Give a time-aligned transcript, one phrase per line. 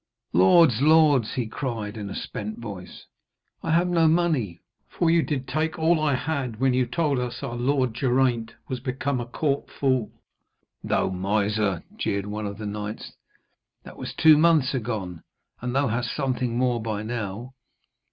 [0.33, 0.81] 'Lords!
[0.81, 3.05] lords,' he cried in a spent voice,
[3.61, 7.43] 'I have no money, for you did take all I had when you told us
[7.43, 10.09] our lord Geraint was become a court fool.'
[10.83, 13.13] 'Thou miser!' jeered one of the knights,
[13.83, 15.21] 'that was two months agone,
[15.61, 17.53] and thou hast something more by now.